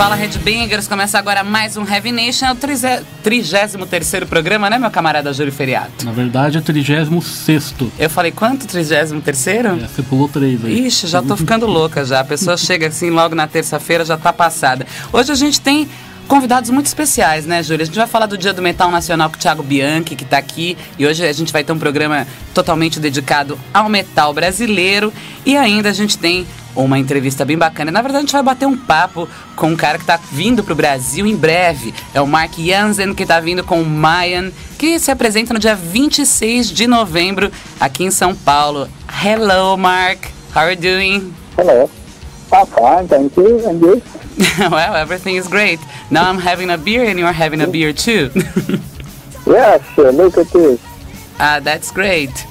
[0.00, 5.30] Fala Redbangers, começa agora mais um Heavy Nation, é o 33 programa, né, meu camarada
[5.30, 5.92] Júlio Feriado?
[6.04, 7.10] Na verdade é 36.
[7.98, 8.66] Eu falei quanto?
[8.66, 9.12] 33?
[9.82, 10.86] É, você pulou três aí.
[10.86, 12.20] Ixi, já tô ficando louca já.
[12.20, 14.86] A pessoa chega assim logo na terça-feira, já tá passada.
[15.12, 15.86] Hoje a gente tem
[16.30, 17.82] convidados muito especiais, né, Júlia?
[17.82, 20.38] A gente vai falar do Dia do Metal Nacional com o Thiago Bianchi, que está
[20.38, 20.78] aqui.
[20.96, 25.12] E hoje a gente vai ter um programa totalmente dedicado ao metal brasileiro.
[25.44, 27.90] E ainda a gente tem uma entrevista bem bacana.
[27.90, 30.72] Na verdade, a gente vai bater um papo com um cara que está vindo para
[30.72, 31.92] o Brasil em breve.
[32.14, 35.74] É o Mark Jansen, que está vindo com o Mayan, que se apresenta no dia
[35.74, 37.50] 26 de novembro
[37.80, 38.88] aqui em São Paulo.
[39.20, 40.26] Hello, Mark.
[40.54, 41.34] How are you doing?
[41.58, 41.90] Hello.
[42.52, 43.68] I'm fine, thank you.
[43.68, 44.02] And you?
[44.58, 45.78] well, everything is great.
[46.10, 48.30] Now I'm having a beer and you're having a beer too.
[49.46, 50.12] yeah, sure.
[50.12, 50.80] Look at this.
[51.38, 52.46] Ah, that's great.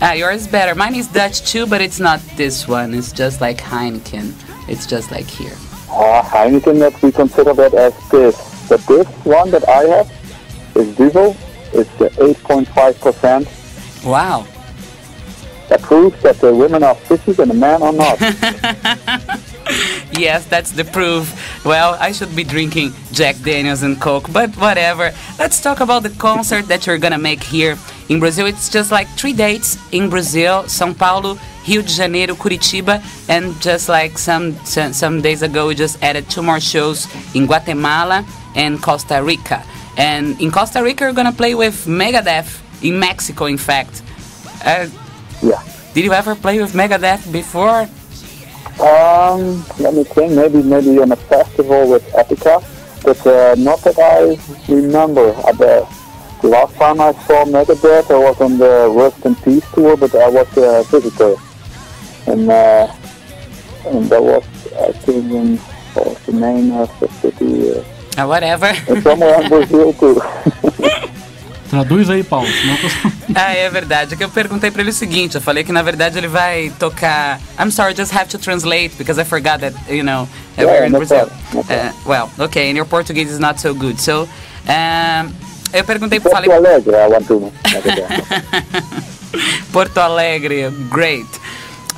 [0.00, 0.74] Ah, yours is better.
[0.74, 2.92] Mine is Dutch too, but it's not this one.
[2.92, 4.32] It's just like Heineken.
[4.68, 5.56] It's just like here.
[5.90, 8.68] Uh, Heineken that we consider that as this.
[8.68, 10.10] But this one that I have
[10.76, 11.36] is Duvel.
[11.72, 14.04] It's the 8.5%.
[14.04, 14.46] Wow.
[15.68, 18.18] That proves that the women are fishy and the men are not.
[20.18, 21.32] yes, that's the proof.
[21.64, 25.12] Well, I should be drinking Jack Daniels and Coke, but whatever.
[25.38, 27.76] Let's talk about the concert that you're gonna make here
[28.08, 28.46] in Brazil.
[28.46, 33.88] It's just like three dates in Brazil: São Paulo, Rio de Janeiro, Curitiba, and just
[33.88, 38.24] like some some days ago, we just added two more shows in Guatemala
[38.54, 39.62] and Costa Rica.
[39.96, 43.46] And in Costa Rica, we're gonna play with Megadeth in Mexico.
[43.46, 44.02] In fact,
[44.64, 44.86] uh,
[45.42, 45.62] yeah.
[45.94, 47.88] Did you ever play with Megadeth before?
[48.80, 50.32] Um, let me think.
[50.32, 52.62] Maybe maybe on a festival with Epica,
[53.02, 54.38] but uh, not that I
[54.72, 55.34] remember.
[55.34, 55.88] Uh, the,
[56.42, 60.14] the last time I saw Megadeth, I was on the Rust in Peace tour, but
[60.14, 61.34] I was a visitor,
[62.28, 62.86] and uh,
[63.86, 64.44] and that was
[64.78, 65.56] I think in
[65.94, 67.82] what was the name of the city?
[68.16, 68.72] Uh, whatever.
[69.02, 70.20] somewhere in Brazil too.
[71.68, 72.48] Traduz aí, Paulo.
[73.34, 74.14] ah, é verdade.
[74.14, 75.34] É que eu perguntei para ele o seguinte.
[75.34, 77.40] Eu falei que na verdade ele vai tocar.
[77.58, 80.92] I'm sorry, just have to translate because I forgot that you know yeah, we're in
[80.92, 81.28] Brazil.
[81.54, 84.00] Uh, well, okay, and your Portuguese is not so good.
[84.00, 84.28] So,
[84.66, 85.32] um,
[85.72, 86.50] eu perguntei, Porto falei.
[86.50, 87.52] Alegre, I want to.
[89.72, 91.28] Porto Alegre, great.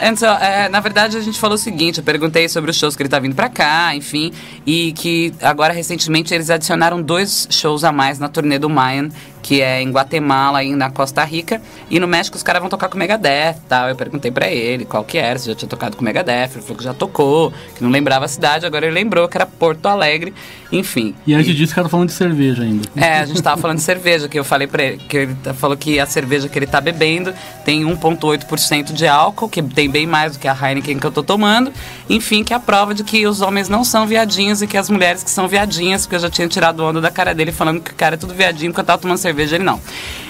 [0.02, 3.02] Então, é, na verdade, a gente falou o seguinte: eu perguntei sobre os shows que
[3.02, 4.32] ele tá vindo pra cá, enfim,
[4.64, 9.10] e que agora recentemente eles adicionaram dois shows a mais na turnê do Mayan,
[9.42, 11.60] que é em Guatemala e na Costa Rica.
[11.90, 13.88] E no México os caras vão tocar com Megadeth tal.
[13.88, 16.50] Eu perguntei para ele qual que era, se já tinha tocado com Megadeth.
[16.54, 19.46] Ele falou que já tocou, que não lembrava a cidade, agora ele lembrou que era
[19.46, 20.32] Porto Alegre,
[20.70, 21.14] enfim.
[21.26, 21.54] E antes e...
[21.54, 22.88] disso, o cara falando de cerveja ainda.
[22.96, 25.76] É, a gente tava falando de cerveja, que eu falei pra ele, que ele falou
[25.76, 27.32] que a cerveja que ele tá bebendo
[27.64, 31.22] tem 1,8% de álcool, que tem bem mais do que a Heineken que eu tô
[31.22, 31.72] tomando.
[32.08, 34.88] Enfim, que é a prova de que os homens não são viadinhos e que as
[34.88, 37.92] mulheres que são viadinhas, porque eu já tinha tirado onda da cara dele falando que
[37.92, 39.80] o cara é tudo viadinho porque eu tava tomando cerveja cerveja ele não.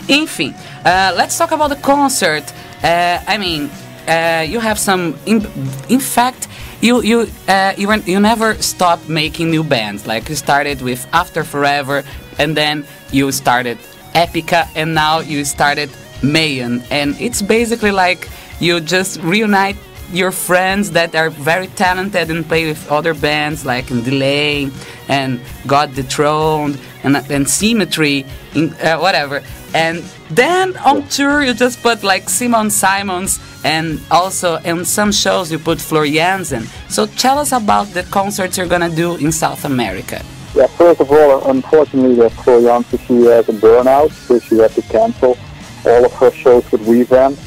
[0.09, 2.45] Enfim, uh, let's talk about the concert.
[2.83, 3.71] Uh, I mean,
[4.09, 5.15] uh, you have some.
[5.27, 5.47] In,
[5.89, 6.49] in fact,
[6.81, 10.07] you you uh, you were, you never stop making new bands.
[10.07, 12.03] Like you started with After Forever,
[12.39, 13.79] and then you started
[14.15, 15.91] Epica, and now you started
[16.23, 18.29] Mayan, and it's basically like
[18.59, 19.77] you just reunite
[20.13, 24.73] your friends that are very talented and play with other bands like in Delain
[25.09, 29.43] and God Dethroned and, and Symmetry, in, uh, whatever.
[29.75, 29.99] And
[30.31, 35.59] then on tour you just put like Simone Simons and also in some shows you
[35.59, 36.65] put Floor Jansen.
[36.89, 40.25] So tell us about the concerts you're gonna do in South America.
[40.55, 44.73] Yeah, first of all, unfortunately, the Floor Jansen she has a burnout, so she had
[44.73, 45.39] to cancel
[45.87, 47.39] all of her shows with Revamp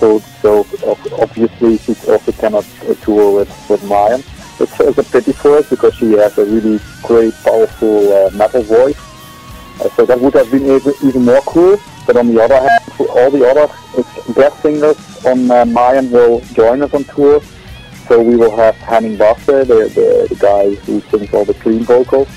[0.00, 0.66] so
[1.20, 2.64] obviously she also cannot
[3.02, 4.22] tour with with Mayan.
[4.60, 8.62] It's, it's a pity for us because she has a really great, powerful uh, metal
[8.62, 8.98] voice.
[9.80, 11.80] Uh, so that would have been even, more cool.
[12.06, 13.72] But on the other hand, all the other
[14.34, 17.40] guest singers on uh, Mayan will join us on tour.
[18.06, 21.84] So we will have Henning Basse, the, the, the guy who sings all the clean
[21.84, 22.28] vocals.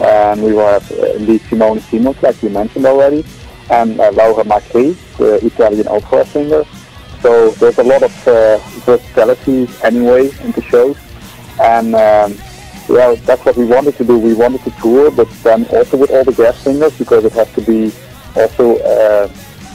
[0.00, 3.26] And we will have uh, indeed Simone Simons, like you mentioned already.
[3.68, 6.64] And uh, Laura Macri, the Italian opera singer.
[7.22, 10.96] So there's a lot of uh, versatility anyway in the shows,
[11.60, 12.36] and um,
[12.88, 14.18] yeah, that's what we wanted to do.
[14.18, 17.52] We wanted to tour, but then also with all the guest singers because it has
[17.54, 17.92] to be
[18.36, 19.28] also uh,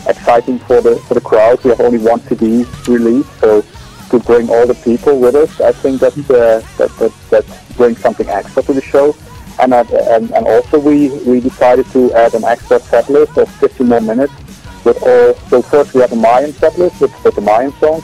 [0.07, 1.63] exciting for the for the crowd.
[1.63, 3.63] We have only one CD released, so
[4.09, 7.95] to bring all the people with us, I think that's uh, that, that that's bring
[7.95, 9.15] something extra to the show.
[9.59, 13.47] And, uh, and, and also we, we decided to add an extra set list of
[13.55, 14.33] 50 more minutes
[14.83, 18.03] with all, so first we have a Mayan set list with, with the Mayan songs,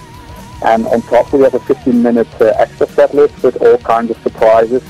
[0.63, 4.11] and on top we have a 15 minute uh, extra set list with all kinds
[4.11, 4.83] of surprises.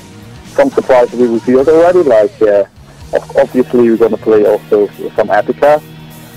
[0.46, 2.64] Some surprises we revealed already, like uh,
[3.36, 5.82] obviously we're going to play also some Epica,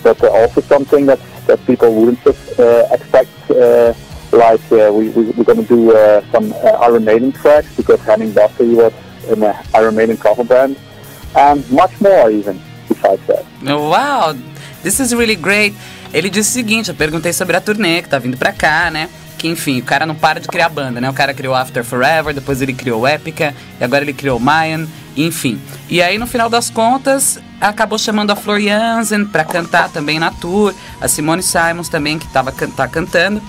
[0.03, 3.93] but uh, also something that, that people wouldn't uh, expect, uh,
[4.31, 5.91] like uh, we, we, we're going to do
[6.31, 8.93] some Iron Maiden tracks because Henning Basse was
[9.27, 10.77] in an Iron Maiden cover band,
[11.35, 13.45] and much more even besides that.
[13.63, 14.33] Wow,
[14.83, 15.75] this is really great.
[16.13, 19.09] Ele disse o seguinte, eu perguntei sobre a turnê que tá vindo pra cá, né?
[19.37, 21.09] Que enfim, o cara não para de criar banda, né?
[21.09, 24.87] O cara criou After Forever, depois ele criou Epica, e agora ele criou Mayan,
[25.17, 25.59] enfim.
[25.89, 30.29] E aí no final das contas, acabou chamando a Flor Jansen pra cantar também na
[30.31, 33.41] tour, a Simone Simons também que tava tá cantando.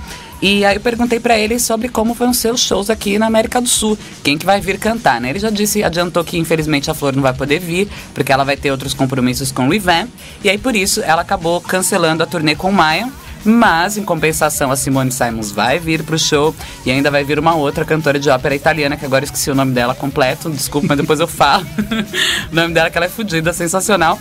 [0.44, 3.66] E aí eu perguntei pra ele sobre como ser os shows aqui na América do
[3.66, 5.30] Sul, quem que vai vir cantar, né?
[5.30, 8.54] Ele já disse, adiantou que infelizmente a Flor não vai poder vir, porque ela vai
[8.54, 10.10] ter outros compromissos com o Revamp,
[10.42, 13.10] e aí por isso ela acabou cancelando a turnê com o Mayan,
[13.42, 16.54] mas em compensação a Simone Simons vai vir pro show
[16.84, 19.54] e ainda vai vir uma outra cantora de ópera italiana, que agora eu esqueci o
[19.54, 21.64] nome dela completo, desculpa, mas depois eu falo.
[22.52, 24.18] o nome dela que ela é fodida, sensacional.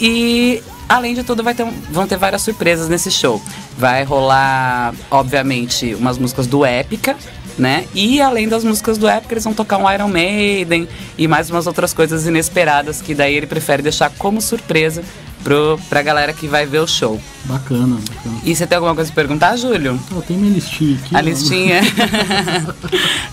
[0.00, 3.42] E Além de tudo, vai ter, vão ter várias surpresas nesse show.
[3.76, 7.16] Vai rolar, obviamente, umas músicas do Épica,
[7.58, 7.86] né?
[7.94, 10.88] E além das músicas do Épica, eles vão tocar um Iron Maiden
[11.18, 15.02] e mais umas outras coisas inesperadas que daí ele prefere deixar como surpresa
[15.42, 17.20] pro, pra galera que vai ver o show.
[17.44, 18.40] Bacana, bacana.
[18.44, 19.98] E você tem alguma coisa pra perguntar, Júlio?
[20.12, 21.16] Ah, tem minha listinha aqui.
[21.16, 21.80] A listinha.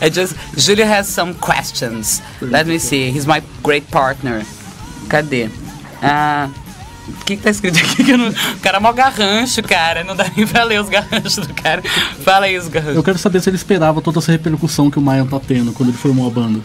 [0.02, 2.22] I just Julio has some questions.
[2.42, 3.10] Let me see.
[3.10, 4.44] He's my great partner.
[5.10, 5.50] Cadê?
[6.02, 6.50] Ah,
[7.08, 8.04] o que, que tá escrito aqui?
[8.04, 8.30] Que não...
[8.30, 10.04] O cara é mó garrancho, cara.
[10.04, 11.82] Não dá nem pra ler os garranchos do cara.
[12.24, 12.96] Fala aí os garranchos.
[12.96, 15.90] Eu quero saber se ele esperava toda essa repercussão que o Mayan tá tendo quando
[15.90, 16.60] ele formou a banda.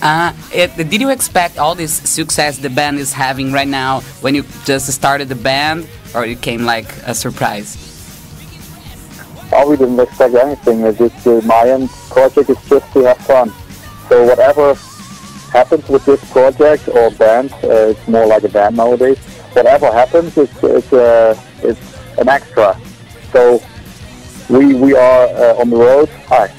[0.00, 4.34] Uh, it, did you expect all this success the band is having right now when
[4.34, 7.76] you just started the band, or it came like a surprise?
[9.52, 10.84] Oh, we didn't expect anything.
[10.84, 13.52] It's just the Mayan project is just to have fun.
[14.08, 14.74] So whatever
[15.52, 19.18] happens with this project or band, uh, it's more like a band nowadays.
[19.52, 21.80] Whatever happens, it's it's uh, it's
[22.18, 22.78] an extra.
[23.32, 23.62] So
[24.48, 26.08] we we are uh, on the road.
[26.28, 26.52] Hi.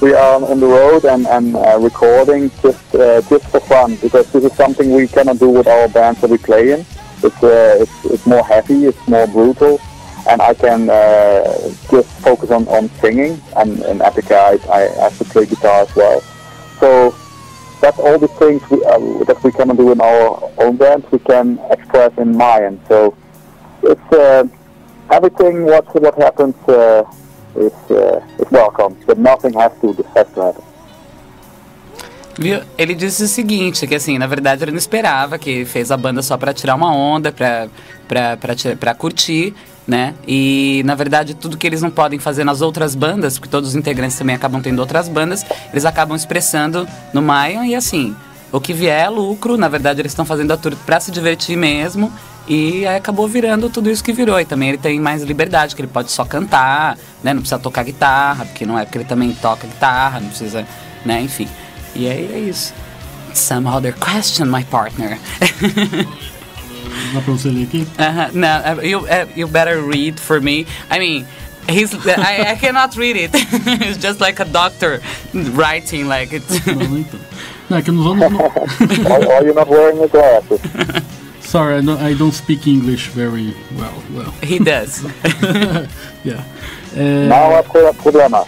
[0.00, 4.30] we are on the road and, and uh, recording just uh, just for fun because
[4.32, 6.80] this is something we cannot do with our bands that we play in.
[7.22, 9.78] It's uh, it's, it's more heavy, it's more brutal,
[10.28, 11.44] and I can uh,
[11.90, 13.40] just focus on, on singing.
[13.56, 16.22] And in Epica, I, I have to play guitar as well.
[16.80, 17.14] So
[17.80, 21.06] that's all the things we, uh, that we cannot do in our own bands.
[21.10, 22.80] We can express in Mayan.
[22.88, 23.16] So
[23.82, 24.44] it's uh,
[25.10, 25.64] everything.
[25.64, 27.04] What what happens uh,
[27.56, 30.64] is uh, is welcome, but nothing has to has to happen.
[32.78, 36.22] Ele disse o seguinte, que assim, na verdade ele não esperava, que fez a banda
[36.22, 39.54] só pra tirar uma onda, pra curtir,
[39.90, 40.14] né?
[40.24, 43.74] E na verdade tudo que eles não podem fazer nas outras bandas, porque todos os
[43.74, 48.14] integrantes também acabam tendo outras bandas, eles acabam expressando no Mayan e assim,
[48.52, 51.56] o que vier é lucro, na verdade eles estão fazendo a tour pra se divertir
[51.56, 52.12] mesmo.
[52.48, 54.40] E acabou virando tudo isso que virou.
[54.40, 57.32] E também ele tem mais liberdade, que ele pode só cantar, né?
[57.32, 60.66] Não precisa tocar guitarra, porque não é porque ele também toca guitarra, não precisa,
[61.04, 61.20] né?
[61.20, 61.46] Enfim.
[61.94, 62.74] E aí é isso.
[63.34, 65.16] Some other question, my partner.
[67.12, 67.86] Dá pra você ler aqui?
[67.98, 68.30] uh-huh.
[68.34, 70.66] No, uh, you uh, you better read for me.
[70.90, 71.26] I mean,
[71.68, 73.30] he's I, I cannot read it.
[73.34, 75.00] it's just like a doctor
[75.54, 76.42] writing like it.
[76.66, 77.20] Não, então.
[77.68, 78.30] Não, é que nos anos.
[78.32, 80.60] no- or, or you're not wearing your glasses.
[81.40, 83.94] Sorry, I don't, I don't speak English very well.
[84.14, 84.32] well.
[84.42, 85.02] he does.
[86.24, 86.44] Yeah.
[86.94, 88.44] É, Não há pro- problema.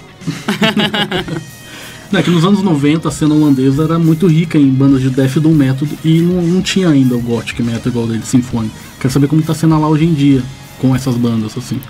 [2.19, 5.39] É que nos anos 90 a cena holandesa era muito rica em bandas de death
[5.39, 8.75] doom metal e não, não tinha ainda o gothic metal igual dele, sinfônico.
[9.01, 10.43] Quero saber como tá a cena lá hoje em dia
[10.79, 11.81] com essas bandas assim.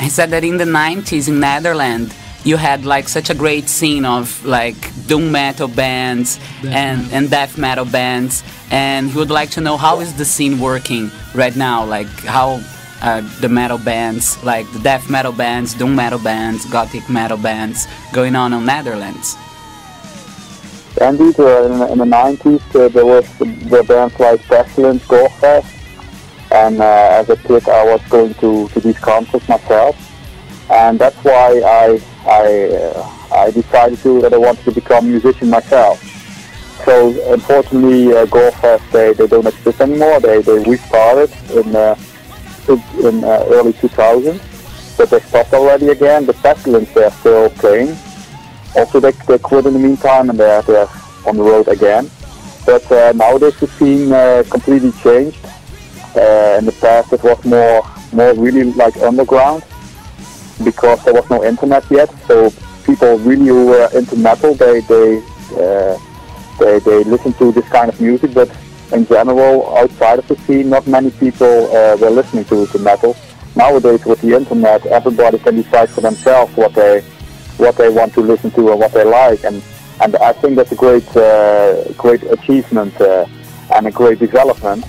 [0.00, 4.06] He said that in the 90s in Netherlands, you had like such a great scene
[4.06, 7.18] of like doom metal bands Death and, metal.
[7.18, 8.44] and death metal bands.
[8.70, 11.84] And he would like to know how is the scene working right now?
[11.84, 12.60] Like how
[13.02, 17.86] uh, the metal bands, like the death metal bands, doom metal bands, gothic metal bands
[18.12, 19.36] going on in Netherlands.
[21.00, 25.74] Indeed, uh, in, in the 90s, uh, there was the, the bands like Pestilence, Gorefest,
[26.50, 29.96] and uh, as a kid, I was going to, to these concerts myself,
[30.70, 35.08] and that's why I I uh, I decided to that I wanted to become a
[35.08, 36.02] musician myself.
[36.84, 40.20] So unfortunately, uh, Gorefest they, they don't exist anymore.
[40.20, 41.96] They they restarted in uh,
[43.04, 44.40] in uh, early 2000,
[44.96, 46.26] but they stopped already again.
[46.26, 47.96] The Pestilence they're still playing
[48.76, 50.88] also they, they quit in the meantime and they're, they're
[51.26, 52.10] on the road again.
[52.66, 55.44] But uh, nowadays the scene uh, completely changed.
[56.16, 57.82] Uh, in the past it was more
[58.12, 59.62] more really like underground
[60.64, 62.10] because there was no internet yet.
[62.26, 62.50] So
[62.84, 65.22] people really who were into metal they they
[65.52, 65.98] uh,
[66.58, 68.50] they they listen to this kind of music, but
[68.92, 73.16] in general outside of the scene, not many people uh, were listening to, to metal.
[73.54, 77.02] Nowadays with the internet, everybody can decide for themselves what they
[77.58, 79.62] what they want to listen to and what they like, and
[80.00, 83.26] and I think that's a great uh, great achievement uh,
[83.74, 84.84] and a great development.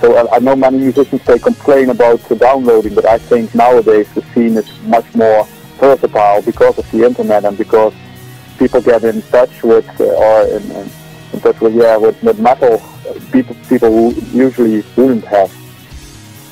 [0.00, 4.12] So I, I know many musicians they complain about the downloading, but I think nowadays
[4.14, 5.44] the scene is much more
[5.78, 7.94] versatile because of the internet and because
[8.58, 12.74] people get in touch with uh, or in, in, touch with yeah with, with metal
[13.08, 15.50] uh, people people who usually wouldn't have.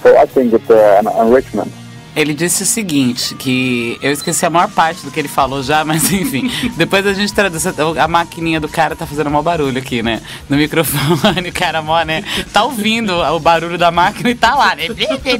[0.02, 1.72] So I think it's uh, an enrichment.
[2.16, 5.84] Ele disse o seguinte, que eu esqueci a maior parte do que ele falou já,
[5.84, 7.66] mas enfim, depois a gente traduz.
[7.66, 10.22] A maquininha do cara tá fazendo mó barulho aqui, né?
[10.48, 12.24] No microfone, o cara mó, né?
[12.54, 14.84] Tá ouvindo o barulho da máquina e tá lá, né?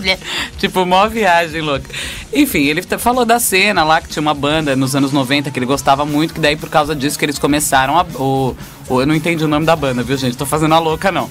[0.59, 1.89] tipo, mó viagem louca.
[2.31, 5.65] Enfim, ele falou da cena lá, que tinha uma banda nos anos 90 que ele
[5.65, 8.55] gostava muito, que daí por causa disso que eles começaram a, o,
[8.91, 10.37] eu não entendi o nome da banda, viu, gente?
[10.37, 11.31] Tô fazendo a louca, não.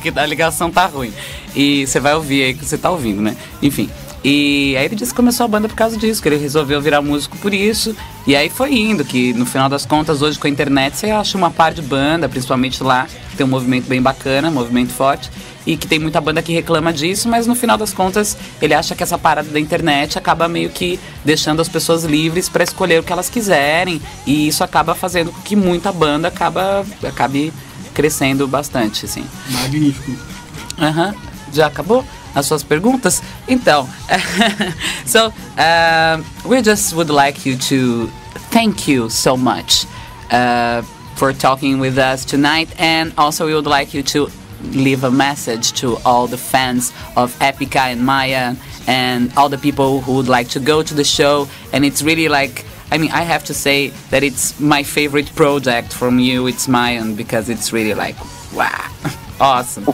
[0.00, 1.12] que a ligação tá ruim.
[1.54, 3.36] E você vai ouvir aí que você tá ouvindo, né?
[3.60, 3.90] Enfim.
[4.24, 7.00] E aí ele disse que começou a banda por causa disso, que ele resolveu virar
[7.00, 7.94] músico por isso.
[8.26, 11.38] E aí foi indo, que no final das contas, hoje com a internet, você acha
[11.38, 15.30] uma par de banda, principalmente lá, que tem um movimento bem bacana, um movimento forte,
[15.66, 18.94] e que tem muita banda que reclama disso, mas no final das contas, ele acha
[18.94, 23.02] que essa parada da internet acaba meio que deixando as pessoas livres para escolher o
[23.02, 27.52] que elas quiserem, e isso acaba fazendo com que muita banda acaba, acabe
[27.94, 29.24] crescendo bastante, assim.
[29.50, 30.12] Magnífico.
[30.78, 31.08] Aham.
[31.08, 31.28] Uhum.
[31.52, 32.04] Já acabou?
[32.34, 33.22] As suas perguntas.
[33.48, 33.88] Então,
[35.06, 38.08] so uh, we just would like you to
[38.50, 39.86] thank you so much
[40.30, 40.82] uh,
[41.16, 44.30] for talking with us tonight, and also we would like you to
[44.72, 50.00] leave a message to all the fans of Epica and Mayan and all the people
[50.00, 51.48] who would like to go to the show.
[51.72, 55.92] And it's really like, I mean, I have to say that it's my favorite project
[55.92, 56.46] from you.
[56.46, 58.16] It's Mayan because it's really like,
[58.52, 58.90] wow,
[59.40, 59.86] awesome.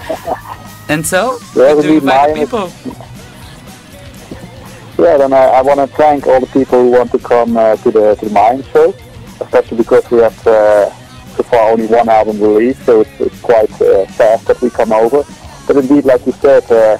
[0.89, 2.71] And so, yeah, do invite people.
[4.99, 7.77] Yeah, then I, I want to thank all the people who want to come uh,
[7.77, 8.95] to the to the Mayan show,
[9.41, 10.89] especially because we have uh,
[11.37, 14.93] so far only one album released, so it's, it's quite uh, fast that we come
[14.93, 15.25] over.
[15.67, 16.99] But indeed, like you said, uh,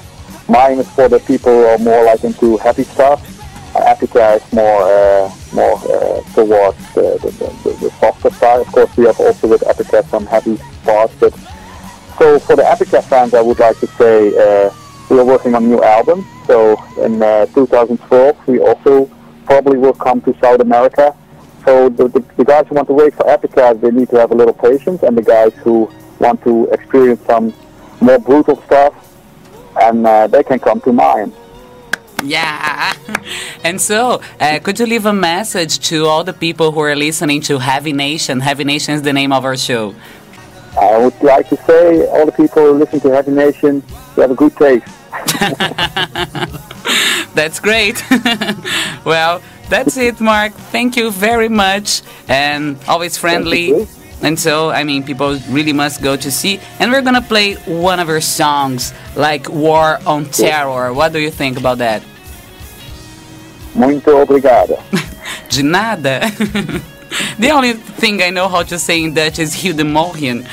[0.49, 3.21] Mayan is for the people who are more like into happy stuff.
[3.75, 7.31] Uh, Epica is more uh, more uh, towards the, the,
[7.63, 8.59] the, the softer side.
[8.61, 11.33] Of course, we have also with Epica some happy parts, but
[12.17, 14.73] so for the Epica fans, I would like to say uh,
[15.09, 16.25] we are working on new album.
[16.47, 19.09] So in uh, 2012, we also
[19.45, 21.15] probably will come to South America.
[21.65, 24.31] So the, the, the, guys who want to wait for Epica, they need to have
[24.31, 27.53] a little patience, and the guys who want to experience some
[28.01, 28.93] more brutal stuff,
[29.81, 31.33] and uh, they can come to Mayan.
[32.23, 32.93] Yeah.
[33.63, 37.41] And so, uh, could you leave a message to all the people who are listening
[37.49, 38.39] to Heavy Nation?
[38.41, 39.95] Heavy Nation is the name of our show.
[40.77, 43.83] I would like to say, all the people who listen to Heavy Nation,
[44.15, 44.85] you have a good taste.
[47.35, 48.03] that's great.
[49.05, 50.53] well, that's it, Mark.
[50.53, 53.87] Thank you very much, and always friendly.
[54.21, 56.59] And so, I mean, people really must go to see.
[56.79, 60.93] And we're gonna play one of her songs, like War on Terror.
[60.93, 62.01] What do you think about that?
[63.75, 64.77] Muito obrigado.
[65.49, 66.21] De nada.
[67.39, 70.43] the only thing I know how to say in Dutch is Hildemorgen.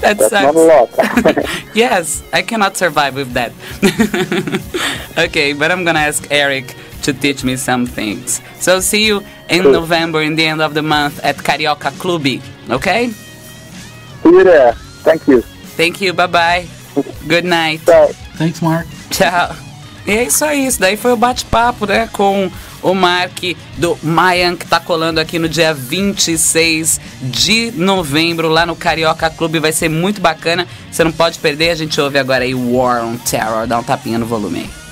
[0.00, 0.32] that That's sucks.
[0.32, 0.90] not a lot.
[1.74, 3.52] yes, I cannot survive with that.
[5.18, 8.40] okay, but I'm gonna ask Eric to teach me some things.
[8.60, 9.72] So see you in cool.
[9.72, 12.40] November, in the end of the month at Carioca Clube.
[12.70, 13.08] Okay?
[13.08, 14.72] See you there.
[15.02, 15.42] Thank you.
[15.76, 16.14] Thank you.
[16.14, 16.66] Bye bye.
[17.28, 17.84] Good night.
[17.84, 18.12] Bye.
[18.38, 18.86] Thanks, Mark.
[19.10, 19.54] Tchau.
[20.06, 22.50] E é isso aí, isso daí foi o bate-papo, né, com
[22.84, 23.42] o Mark
[23.78, 29.58] do Mayan, que tá colando aqui no dia 26 de novembro, lá no Carioca Clube.
[29.58, 30.68] Vai ser muito bacana.
[30.92, 31.70] Você não pode perder.
[31.70, 33.66] A gente ouve agora aí War on Terror.
[33.66, 34.83] Dá um tapinha no volume aí.